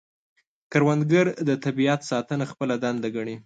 کروندګر 0.71 1.25
د 1.47 1.49
طبیعت 1.65 2.01
ساتنه 2.11 2.45
خپله 2.51 2.75
دنده 2.83 3.09
ګڼي 3.15 3.35